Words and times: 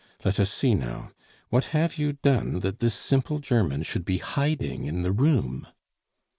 Let 0.25 0.39
us 0.39 0.51
see, 0.51 0.73
now; 0.73 1.11
what 1.49 1.65
have 1.77 1.99
you 1.99 2.13
done 2.13 2.61
that 2.61 2.79
this 2.79 2.95
simple 2.95 3.37
German 3.37 3.83
should 3.83 4.03
be 4.03 4.17
hiding 4.17 4.85
in 4.85 5.03
the 5.03 5.11
room?" 5.11 5.67